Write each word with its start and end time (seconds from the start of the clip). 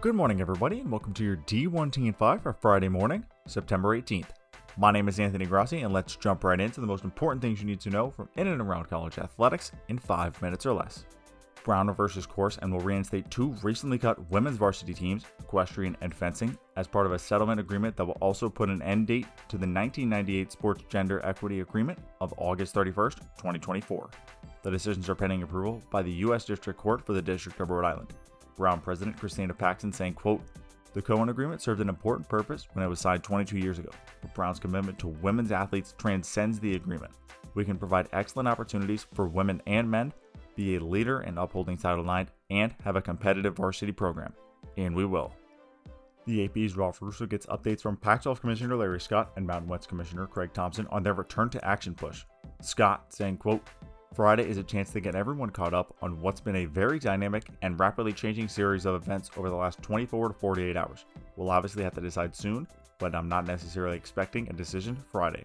Good 0.00 0.14
morning, 0.14 0.40
everybody, 0.40 0.78
and 0.78 0.92
welcome 0.92 1.12
to 1.14 1.24
your 1.24 1.38
D1 1.38 1.90
Team 1.90 2.12
5 2.12 2.40
for 2.40 2.52
Friday 2.52 2.88
morning, 2.88 3.26
September 3.48 4.00
18th. 4.00 4.28
My 4.76 4.92
name 4.92 5.08
is 5.08 5.18
Anthony 5.18 5.44
Grassi, 5.44 5.80
and 5.80 5.92
let's 5.92 6.14
jump 6.14 6.44
right 6.44 6.60
into 6.60 6.80
the 6.80 6.86
most 6.86 7.02
important 7.02 7.42
things 7.42 7.58
you 7.58 7.66
need 7.66 7.80
to 7.80 7.90
know 7.90 8.08
from 8.08 8.28
in 8.36 8.46
and 8.46 8.60
around 8.60 8.84
college 8.84 9.18
athletics 9.18 9.72
in 9.88 9.98
five 9.98 10.40
minutes 10.40 10.66
or 10.66 10.74
less. 10.74 11.04
Brown 11.64 11.88
reverses 11.88 12.26
course 12.26 12.60
and 12.62 12.72
will 12.72 12.78
reinstate 12.78 13.28
two 13.28 13.56
recently 13.64 13.98
cut 13.98 14.30
women's 14.30 14.56
varsity 14.56 14.94
teams, 14.94 15.24
equestrian 15.40 15.96
and 16.00 16.14
fencing, 16.14 16.56
as 16.76 16.86
part 16.86 17.06
of 17.06 17.12
a 17.12 17.18
settlement 17.18 17.58
agreement 17.58 17.96
that 17.96 18.04
will 18.04 18.18
also 18.20 18.48
put 18.48 18.68
an 18.68 18.80
end 18.82 19.08
date 19.08 19.26
to 19.48 19.58
the 19.58 19.66
1998 19.66 20.52
Sports 20.52 20.84
Gender 20.88 21.20
Equity 21.24 21.58
Agreement 21.58 21.98
of 22.20 22.32
August 22.36 22.72
31st, 22.72 23.16
2024. 23.36 24.10
The 24.62 24.70
decisions 24.70 25.08
are 25.08 25.16
pending 25.16 25.42
approval 25.42 25.82
by 25.90 26.02
the 26.02 26.12
U.S. 26.12 26.44
District 26.44 26.78
Court 26.78 27.04
for 27.04 27.14
the 27.14 27.22
District 27.22 27.58
of 27.58 27.70
Rhode 27.70 27.84
Island. 27.84 28.14
Brown 28.58 28.80
President 28.80 29.16
Christina 29.16 29.54
Paxson 29.54 29.92
saying, 29.92 30.14
quote, 30.14 30.42
the 30.92 31.00
Cohen 31.00 31.28
Agreement 31.28 31.62
served 31.62 31.80
an 31.80 31.88
important 31.88 32.28
purpose 32.28 32.66
when 32.72 32.84
it 32.84 32.88
was 32.88 32.98
signed 32.98 33.22
22 33.22 33.56
years 33.56 33.78
ago, 33.78 33.90
but 34.20 34.34
Brown's 34.34 34.58
commitment 34.58 34.98
to 34.98 35.08
women's 35.08 35.52
athletes 35.52 35.94
transcends 35.96 36.58
the 36.58 36.74
agreement. 36.74 37.12
We 37.54 37.64
can 37.64 37.78
provide 37.78 38.08
excellent 38.12 38.48
opportunities 38.48 39.06
for 39.14 39.28
women 39.28 39.62
and 39.66 39.90
men, 39.90 40.12
be 40.56 40.76
a 40.76 40.80
leader 40.80 41.20
in 41.20 41.38
upholding 41.38 41.76
Title 41.76 42.10
IX, 42.10 42.30
and 42.50 42.74
have 42.82 42.96
a 42.96 43.02
competitive 43.02 43.56
varsity 43.56 43.92
program. 43.92 44.32
And 44.76 44.94
we 44.94 45.04
will. 45.04 45.32
The 46.26 46.44
AP's 46.44 46.76
Ralph 46.76 47.00
Russo 47.00 47.26
gets 47.26 47.46
updates 47.46 47.80
from 47.80 47.96
Pac 47.96 48.22
12 48.22 48.40
Commissioner 48.40 48.76
Larry 48.76 49.00
Scott 49.00 49.30
and 49.36 49.46
Mountain 49.46 49.68
West 49.68 49.88
Commissioner 49.88 50.26
Craig 50.26 50.52
Thompson 50.52 50.86
on 50.90 51.02
their 51.02 51.14
return 51.14 51.48
to 51.50 51.64
action 51.64 51.94
push. 51.94 52.24
Scott 52.60 53.14
saying, 53.14 53.36
quote, 53.36 53.66
Friday 54.14 54.48
is 54.48 54.58
a 54.58 54.62
chance 54.62 54.90
to 54.90 55.00
get 55.00 55.14
everyone 55.14 55.50
caught 55.50 55.74
up 55.74 55.94
on 56.02 56.20
what's 56.20 56.40
been 56.40 56.56
a 56.56 56.64
very 56.64 56.98
dynamic 56.98 57.44
and 57.62 57.78
rapidly 57.78 58.12
changing 58.12 58.48
series 58.48 58.84
of 58.84 58.94
events 58.94 59.30
over 59.36 59.48
the 59.48 59.54
last 59.54 59.80
24 59.82 60.28
to 60.28 60.34
48 60.34 60.76
hours. 60.76 61.04
We'll 61.36 61.50
obviously 61.50 61.84
have 61.84 61.94
to 61.94 62.00
decide 62.00 62.34
soon, 62.34 62.66
but 62.98 63.14
I'm 63.14 63.28
not 63.28 63.46
necessarily 63.46 63.96
expecting 63.96 64.48
a 64.48 64.52
decision 64.52 64.96
Friday. 65.12 65.44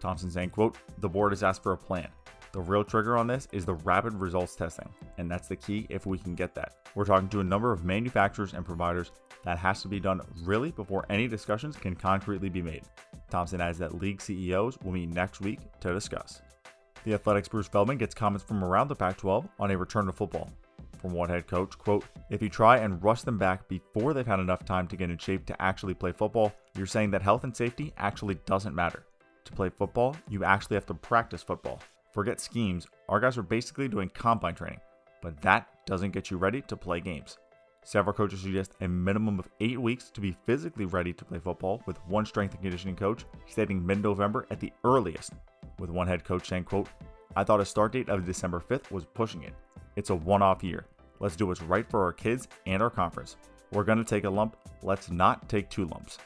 Thompson 0.00 0.30
saying, 0.30 0.50
quote, 0.50 0.76
The 0.98 1.08
board 1.08 1.32
has 1.32 1.42
asked 1.42 1.62
for 1.62 1.72
a 1.72 1.76
plan. 1.76 2.08
The 2.52 2.60
real 2.60 2.84
trigger 2.84 3.16
on 3.16 3.26
this 3.26 3.48
is 3.52 3.66
the 3.66 3.74
rapid 3.74 4.14
results 4.14 4.54
testing, 4.54 4.88
and 5.18 5.30
that's 5.30 5.48
the 5.48 5.56
key 5.56 5.86
if 5.90 6.06
we 6.06 6.16
can 6.16 6.34
get 6.34 6.54
that. 6.54 6.76
We're 6.94 7.04
talking 7.04 7.28
to 7.30 7.40
a 7.40 7.44
number 7.44 7.72
of 7.72 7.84
manufacturers 7.84 8.54
and 8.54 8.64
providers 8.64 9.10
that 9.42 9.58
has 9.58 9.82
to 9.82 9.88
be 9.88 10.00
done 10.00 10.20
really 10.44 10.70
before 10.70 11.04
any 11.10 11.26
discussions 11.26 11.76
can 11.76 11.94
concretely 11.94 12.48
be 12.48 12.62
made. 12.62 12.84
Thompson 13.28 13.60
adds 13.60 13.78
that 13.78 14.00
league 14.00 14.20
CEOs 14.20 14.78
will 14.82 14.92
meet 14.92 15.08
next 15.08 15.40
week 15.40 15.58
to 15.80 15.92
discuss. 15.92 16.40
The 17.04 17.12
Athletic's 17.12 17.48
Bruce 17.48 17.68
Feldman 17.68 17.98
gets 17.98 18.14
comments 18.14 18.44
from 18.44 18.64
around 18.64 18.88
the 18.88 18.96
Pac 18.96 19.18
12 19.18 19.46
on 19.60 19.70
a 19.70 19.76
return 19.76 20.06
to 20.06 20.12
football. 20.12 20.50
From 21.02 21.12
one 21.12 21.28
head 21.28 21.46
coach, 21.46 21.76
quote, 21.76 22.06
if 22.30 22.40
you 22.40 22.48
try 22.48 22.78
and 22.78 23.02
rush 23.04 23.20
them 23.20 23.36
back 23.36 23.68
before 23.68 24.14
they've 24.14 24.26
had 24.26 24.40
enough 24.40 24.64
time 24.64 24.88
to 24.88 24.96
get 24.96 25.10
in 25.10 25.18
shape 25.18 25.44
to 25.46 25.62
actually 25.62 25.92
play 25.92 26.12
football, 26.12 26.54
you're 26.74 26.86
saying 26.86 27.10
that 27.10 27.20
health 27.20 27.44
and 27.44 27.54
safety 27.54 27.92
actually 27.98 28.36
doesn't 28.46 28.74
matter. 28.74 29.04
To 29.44 29.52
play 29.52 29.68
football, 29.68 30.16
you 30.30 30.44
actually 30.44 30.76
have 30.76 30.86
to 30.86 30.94
practice 30.94 31.42
football. 31.42 31.78
Forget 32.14 32.40
schemes, 32.40 32.86
our 33.10 33.20
guys 33.20 33.36
are 33.36 33.42
basically 33.42 33.86
doing 33.86 34.08
combine 34.14 34.54
training, 34.54 34.80
but 35.20 35.38
that 35.42 35.84
doesn't 35.84 36.12
get 36.12 36.30
you 36.30 36.38
ready 36.38 36.62
to 36.62 36.76
play 36.76 37.00
games. 37.00 37.36
Several 37.82 38.14
coaches 38.14 38.40
suggest 38.40 38.72
a 38.80 38.88
minimum 38.88 39.38
of 39.38 39.50
eight 39.60 39.78
weeks 39.78 40.08
to 40.08 40.22
be 40.22 40.34
physically 40.46 40.86
ready 40.86 41.12
to 41.12 41.24
play 41.26 41.38
football, 41.38 41.82
with 41.84 41.98
one 42.06 42.24
strength 42.24 42.54
and 42.54 42.62
conditioning 42.62 42.96
coach 42.96 43.26
stating 43.46 43.84
mid 43.84 44.02
November 44.02 44.46
at 44.50 44.58
the 44.58 44.72
earliest 44.84 45.34
with 45.78 45.90
one 45.90 46.06
head 46.06 46.24
coach 46.24 46.48
saying, 46.48 46.64
quote, 46.64 46.88
I 47.36 47.44
thought 47.44 47.60
a 47.60 47.64
start 47.64 47.92
date 47.92 48.08
of 48.08 48.24
December 48.24 48.60
5th 48.60 48.90
was 48.90 49.04
pushing 49.04 49.42
it. 49.42 49.54
It's 49.96 50.10
a 50.10 50.14
one-off 50.14 50.62
year. 50.62 50.86
Let's 51.20 51.36
do 51.36 51.46
what's 51.46 51.62
right 51.62 51.88
for 51.88 52.02
our 52.04 52.12
kids 52.12 52.48
and 52.66 52.82
our 52.82 52.90
conference. 52.90 53.36
We're 53.72 53.84
going 53.84 53.98
to 53.98 54.04
take 54.04 54.24
a 54.24 54.30
lump. 54.30 54.56
Let's 54.82 55.10
not 55.10 55.48
take 55.48 55.68
two 55.70 55.86
lumps. 55.86 56.18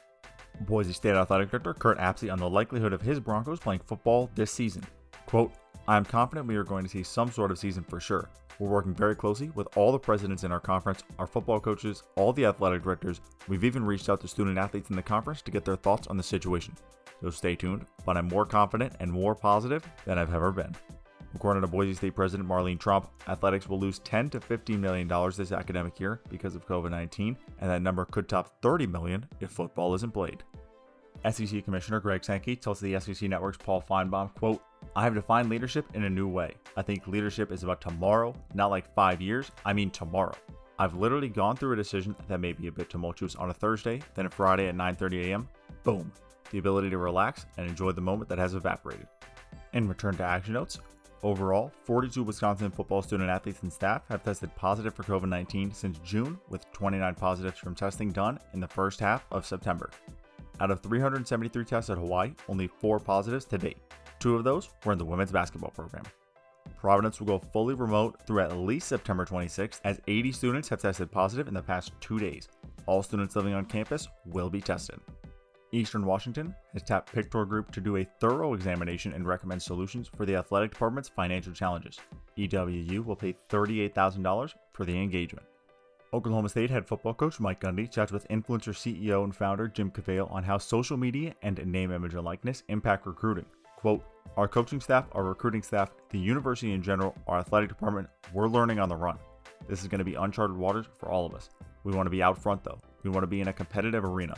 Boise 0.62 0.92
State 0.92 1.14
Athletic 1.14 1.50
Director 1.50 1.72
Curt 1.72 1.98
Apsey 1.98 2.32
on 2.32 2.38
the 2.38 2.48
likelihood 2.48 2.92
of 2.92 3.00
his 3.00 3.20
Broncos 3.20 3.60
playing 3.60 3.80
football 3.86 4.30
this 4.34 4.50
season. 4.50 4.84
Quote, 5.26 5.52
I 5.86 5.96
am 5.96 6.04
confident 6.04 6.46
we 6.46 6.56
are 6.56 6.64
going 6.64 6.84
to 6.84 6.90
see 6.90 7.02
some 7.02 7.30
sort 7.30 7.50
of 7.50 7.58
season 7.58 7.84
for 7.84 8.00
sure. 8.00 8.28
We're 8.58 8.68
working 8.68 8.94
very 8.94 9.14
closely 9.14 9.50
with 9.50 9.68
all 9.76 9.92
the 9.92 9.98
presidents 9.98 10.42
in 10.42 10.50
our 10.50 10.60
conference, 10.60 11.04
our 11.18 11.28
football 11.28 11.60
coaches, 11.60 12.02
all 12.16 12.32
the 12.32 12.46
athletic 12.46 12.82
directors. 12.82 13.20
We've 13.46 13.64
even 13.64 13.84
reached 13.84 14.08
out 14.08 14.20
to 14.22 14.28
student 14.28 14.58
athletes 14.58 14.90
in 14.90 14.96
the 14.96 15.02
conference 15.02 15.42
to 15.42 15.52
get 15.52 15.64
their 15.64 15.76
thoughts 15.76 16.08
on 16.08 16.16
the 16.16 16.22
situation 16.22 16.74
so 17.20 17.30
stay 17.30 17.56
tuned, 17.56 17.86
but 18.04 18.16
I'm 18.16 18.28
more 18.28 18.46
confident 18.46 18.94
and 19.00 19.10
more 19.10 19.34
positive 19.34 19.84
than 20.04 20.18
I've 20.18 20.34
ever 20.34 20.52
been. 20.52 20.74
According 21.34 21.62
to 21.62 21.68
Boise 21.68 21.94
State 21.94 22.14
President 22.14 22.48
Marlene 22.48 22.78
Tromp, 22.78 23.06
athletics 23.28 23.68
will 23.68 23.78
lose 23.78 23.98
10 24.00 24.30
to 24.30 24.40
15 24.40 24.80
million 24.80 25.06
dollars 25.06 25.36
this 25.36 25.52
academic 25.52 26.00
year 26.00 26.20
because 26.30 26.54
of 26.54 26.66
COVID-19, 26.66 27.36
and 27.60 27.70
that 27.70 27.82
number 27.82 28.04
could 28.06 28.28
top 28.28 28.60
30 28.62 28.86
million 28.86 29.26
if 29.40 29.50
football 29.50 29.94
isn't 29.94 30.12
played. 30.12 30.42
SEC 31.30 31.64
Commissioner 31.64 32.00
Greg 32.00 32.24
Sankey 32.24 32.56
tells 32.56 32.80
the 32.80 32.98
SEC 33.00 33.28
Network's 33.28 33.58
Paul 33.58 33.82
Finebaum, 33.82 34.34
quote, 34.36 34.62
I 34.94 35.02
have 35.02 35.14
defined 35.14 35.50
leadership 35.50 35.84
in 35.94 36.04
a 36.04 36.10
new 36.10 36.28
way. 36.28 36.54
I 36.76 36.82
think 36.82 37.08
leadership 37.08 37.50
is 37.50 37.64
about 37.64 37.80
tomorrow, 37.80 38.34
not 38.54 38.70
like 38.70 38.94
five 38.94 39.20
years. 39.20 39.50
I 39.64 39.72
mean 39.72 39.90
tomorrow. 39.90 40.36
I've 40.78 40.94
literally 40.94 41.28
gone 41.28 41.56
through 41.56 41.72
a 41.72 41.76
decision 41.76 42.14
that 42.28 42.38
may 42.38 42.52
be 42.52 42.68
a 42.68 42.72
bit 42.72 42.88
tumultuous 42.88 43.34
on 43.34 43.50
a 43.50 43.54
Thursday, 43.54 44.00
then 44.14 44.26
a 44.26 44.30
Friday 44.30 44.68
at 44.68 44.76
9:30 44.76 45.24
a.m. 45.26 45.48
Boom 45.82 46.12
the 46.50 46.58
ability 46.58 46.90
to 46.90 46.98
relax 46.98 47.46
and 47.56 47.68
enjoy 47.68 47.92
the 47.92 48.00
moment 48.00 48.28
that 48.28 48.38
has 48.38 48.54
evaporated. 48.54 49.06
In 49.72 49.88
return 49.88 50.16
to 50.16 50.24
action 50.24 50.54
notes, 50.54 50.78
overall, 51.22 51.72
42 51.84 52.22
Wisconsin 52.22 52.70
football 52.70 53.02
student 53.02 53.30
athletes 53.30 53.62
and 53.62 53.72
staff 53.72 54.02
have 54.08 54.22
tested 54.22 54.54
positive 54.54 54.94
for 54.94 55.02
COVID 55.02 55.28
19 55.28 55.72
since 55.72 55.98
June, 55.98 56.38
with 56.48 56.70
29 56.72 57.14
positives 57.14 57.58
from 57.58 57.74
testing 57.74 58.10
done 58.10 58.38
in 58.54 58.60
the 58.60 58.68
first 58.68 59.00
half 59.00 59.26
of 59.30 59.46
September. 59.46 59.90
Out 60.60 60.70
of 60.70 60.80
373 60.80 61.64
tests 61.64 61.90
at 61.90 61.98
Hawaii, 61.98 62.34
only 62.48 62.66
four 62.66 62.98
positives 62.98 63.44
to 63.46 63.58
date. 63.58 63.78
Two 64.18 64.34
of 64.34 64.44
those 64.44 64.70
were 64.84 64.92
in 64.92 64.98
the 64.98 65.04
women's 65.04 65.30
basketball 65.30 65.70
program. 65.70 66.04
Providence 66.76 67.20
will 67.20 67.26
go 67.26 67.38
fully 67.38 67.74
remote 67.74 68.20
through 68.26 68.40
at 68.40 68.56
least 68.56 68.88
September 68.88 69.24
26th, 69.24 69.80
as 69.84 70.00
80 70.06 70.32
students 70.32 70.68
have 70.68 70.80
tested 70.80 71.10
positive 71.10 71.48
in 71.48 71.54
the 71.54 71.62
past 71.62 71.92
two 72.00 72.18
days. 72.18 72.48
All 72.86 73.02
students 73.02 73.36
living 73.36 73.54
on 73.54 73.64
campus 73.64 74.08
will 74.26 74.50
be 74.50 74.60
tested. 74.60 75.00
Eastern 75.72 76.06
Washington 76.06 76.54
has 76.72 76.82
tapped 76.82 77.12
Pictor 77.12 77.46
Group 77.46 77.70
to 77.72 77.80
do 77.80 77.96
a 77.96 78.06
thorough 78.20 78.54
examination 78.54 79.12
and 79.12 79.26
recommend 79.26 79.62
solutions 79.62 80.08
for 80.08 80.24
the 80.24 80.36
athletic 80.36 80.70
department's 80.70 81.10
financial 81.10 81.52
challenges. 81.52 81.98
EWU 82.38 83.04
will 83.04 83.16
pay 83.16 83.36
$38,000 83.50 84.54
for 84.72 84.84
the 84.84 84.96
engagement. 84.96 85.46
Oklahoma 86.14 86.48
State 86.48 86.70
head 86.70 86.86
football 86.86 87.12
coach 87.12 87.38
Mike 87.38 87.60
Gundy 87.60 87.90
chats 87.90 88.12
with 88.12 88.26
INFLCR 88.28 88.72
CEO 88.72 89.24
and 89.24 89.36
founder 89.36 89.68
Jim 89.68 89.90
Cavale 89.90 90.32
on 90.32 90.42
how 90.42 90.56
social 90.56 90.96
media 90.96 91.34
and 91.42 91.62
name, 91.66 91.92
image, 91.92 92.14
and 92.14 92.24
likeness 92.24 92.62
impact 92.68 93.06
recruiting. 93.06 93.44
Quote, 93.76 94.02
Our 94.38 94.48
coaching 94.48 94.80
staff, 94.80 95.06
our 95.12 95.22
recruiting 95.22 95.62
staff, 95.62 95.90
the 96.08 96.18
university 96.18 96.72
in 96.72 96.82
general, 96.82 97.14
our 97.26 97.40
athletic 97.40 97.68
department, 97.68 98.08
we're 98.32 98.48
learning 98.48 98.78
on 98.78 98.88
the 98.88 98.96
run. 98.96 99.18
This 99.68 99.82
is 99.82 99.88
going 99.88 99.98
to 99.98 100.04
be 100.04 100.14
uncharted 100.14 100.56
waters 100.56 100.86
for 100.98 101.10
all 101.10 101.26
of 101.26 101.34
us. 101.34 101.50
We 101.84 101.92
want 101.92 102.06
to 102.06 102.10
be 102.10 102.22
out 102.22 102.38
front 102.38 102.64
though. 102.64 102.80
We 103.02 103.10
want 103.10 103.22
to 103.24 103.28
be 103.28 103.42
in 103.42 103.48
a 103.48 103.52
competitive 103.52 104.04
arena. 104.04 104.34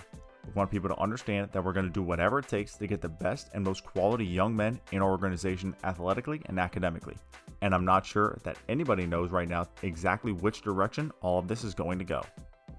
We 0.51 0.59
want 0.59 0.73
people 0.73 0.89
to 0.89 0.99
understand 0.99 1.49
that 1.53 1.65
we're 1.65 1.73
going 1.73 1.87
to 1.87 1.93
do 1.93 2.03
whatever 2.03 2.41
it 2.41 2.49
takes 2.49 2.75
to 2.77 2.87
get 2.89 3.01
the 3.01 3.09
best 3.09 3.51
and 3.55 3.63
most 3.63 3.85
quality 3.85 4.27
young 4.27 4.57
men 4.57 4.81
in 4.91 5.01
our 5.01 5.09
organization 5.09 5.77
athletically 5.85 6.43
and 6.47 6.59
academically. 6.59 7.17
And 7.63 7.73
I'm 7.73 7.85
not 7.85 8.05
sure 8.05 8.37
that 8.43 8.57
anybody 8.69 9.07
knows 9.07 9.31
right 9.31 9.49
now 9.49 9.67
exactly 9.83 10.33
which 10.33 10.63
direction 10.63 11.13
all 11.21 11.39
of 11.39 11.47
this 11.47 11.63
is 11.63 11.73
going 11.73 12.01
to 12.01 12.05
go. 12.05 12.23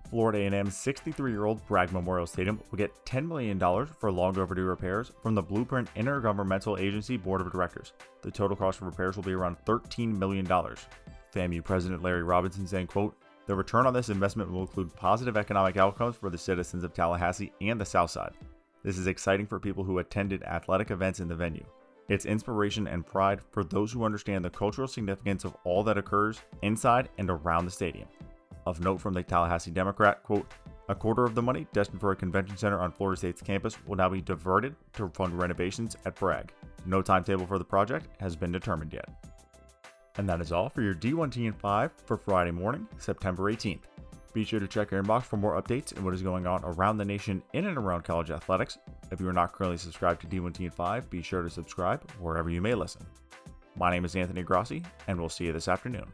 Florida 0.10 0.40
A&M's 0.40 0.76
63-year-old 0.76 1.66
Bragg 1.68 1.94
Memorial 1.94 2.28
Stadium 2.28 2.60
will 2.70 2.78
get 2.78 3.06
$10 3.06 3.26
million 3.26 3.58
for 3.86 4.12
long 4.12 4.38
overdue 4.38 4.66
repairs 4.66 5.14
from 5.24 5.34
the 5.34 5.42
Blueprint 5.42 5.88
Intergovernmental 5.96 6.78
Agency 6.78 7.16
Board 7.16 7.40
of 7.40 7.50
Directors. 7.54 7.94
The 8.22 8.32
total 8.32 8.58
cost 8.58 8.80
for 8.80 8.86
repairs 8.86 9.16
will 9.16 9.24
be 9.24 9.32
around 9.32 9.56
$13 9.66 10.18
million. 10.18 10.46
FAMU 10.46 11.64
President 11.64 12.04
Larry 12.04 12.24
Robinson 12.24 12.68
saying, 12.68 12.88
quote, 12.88 13.16
the 13.52 13.56
return 13.58 13.86
on 13.86 13.94
this 13.94 14.08
investment 14.08 14.50
will 14.50 14.62
include 14.62 14.96
positive 14.96 15.36
economic 15.36 15.76
outcomes 15.76 16.16
for 16.16 16.30
the 16.30 16.38
citizens 16.38 16.86
of 16.86 16.94
Tallahassee 16.94 17.52
and 17.60 17.82
the 17.82 17.84
South 17.84 18.10
Side. 18.10 18.32
This 18.82 18.98
is 18.98 19.08
exciting 19.08 19.46
for 19.46 19.60
people 19.60 19.84
who 19.84 20.00
attended 20.00 20.42
athletic 20.44 20.90
events 20.90 21.20
in 21.20 21.28
the 21.28 21.36
venue. 21.36 21.66
It's 22.08 22.26
inspiration 22.26 22.88
and 22.88 23.06
pride 23.06 23.42
for 23.52 23.66
those 23.66 23.92
who 23.92 24.06
understand 24.06 24.46
the 24.46 24.50
cultural 24.50 24.88
significance 24.88 25.44
of 25.44 25.58
all 25.66 25.84
that 25.84 25.98
occurs 25.98 26.40
inside 26.62 27.10
and 27.18 27.30
around 27.30 27.66
the 27.66 27.72
stadium. 27.72 28.08
Of 28.66 28.80
note 28.80 29.02
from 29.02 29.14
the 29.14 29.22
Tallahassee 29.22 29.70
Democrat, 29.72 30.24
quote, 30.24 30.50
a 30.88 30.96
quarter 30.96 31.26
of 31.26 31.36
the 31.36 31.42
money 31.42 31.68
destined 31.74 32.00
for 32.00 32.14
a 32.14 32.16
convention 32.16 32.56
center 32.56 32.80
on 32.80 32.94
Florida 32.94 33.20
State's 33.20 33.42
campus 33.42 33.76
will 33.86 33.98
now 33.98 34.08
be 34.08 34.22
diverted 34.22 34.78
to 34.94 35.10
fund 35.10 35.38
renovations 35.38 35.98
at 36.06 36.16
Bragg. 36.16 36.54
No 36.86 37.02
timetable 37.02 37.46
for 37.46 37.58
the 37.58 37.66
project 37.66 38.08
has 38.22 38.34
been 38.34 38.54
determined 38.54 38.94
yet. 38.94 39.10
And 40.22 40.30
that 40.30 40.40
is 40.40 40.52
all 40.52 40.70
for 40.70 40.84
your 40.84 40.94
D1 40.94 41.32
Team 41.32 41.52
5 41.52 41.92
for 42.06 42.16
Friday 42.16 42.52
morning, 42.52 42.88
September 43.00 43.52
18th. 43.52 43.80
Be 44.34 44.46
sure 44.46 44.60
to 44.60 44.68
check 44.68 44.92
your 44.92 45.02
inbox 45.02 45.24
for 45.24 45.38
more 45.38 45.60
updates 45.60 45.96
and 45.96 46.06
what 46.06 46.14
is 46.14 46.22
going 46.22 46.46
on 46.46 46.64
around 46.64 46.98
the 46.98 47.06
nation 47.06 47.42
in 47.54 47.66
and 47.66 47.76
around 47.76 48.04
college 48.04 48.30
athletics. 48.30 48.78
If 49.10 49.20
you 49.20 49.28
are 49.28 49.34
not 49.34 49.52
currently 49.52 49.78
subscribed 49.78 50.22
to 50.22 50.28
D1 50.28 50.54
Team 50.54 50.70
5, 50.70 51.10
be 51.10 51.24
sure 51.24 51.42
to 51.42 51.50
subscribe 51.50 52.08
wherever 52.20 52.52
you 52.52 52.62
may 52.62 52.76
listen. 52.76 53.04
My 53.76 53.90
name 53.90 54.06
is 54.06 54.16
Anthony 54.16 54.44
Grassi, 54.44 54.84
and 55.08 55.20
we'll 55.20 55.28
see 55.28 55.46
you 55.46 55.54
this 55.54 55.68
afternoon. 55.68 56.06